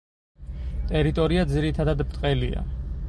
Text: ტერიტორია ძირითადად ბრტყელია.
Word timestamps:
ტერიტორია 0.91 1.43
ძირითადად 1.53 2.01
ბრტყელია. 2.09 2.65